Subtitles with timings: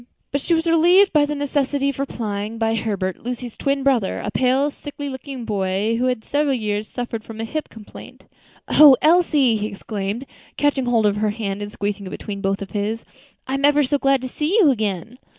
[0.31, 4.31] But she was relieved from the necessity of replying by Herbert, Lucy's twin brother, a
[4.31, 8.23] pale, sickly looking boy, who had for several years been a sufferer from hip complaint.
[8.67, 10.25] "O Elsie!" he exclaimed,
[10.57, 13.05] catching hold of her hand and squeezing it between both of his,
[13.45, 15.19] "I'm ever so glad to see you again."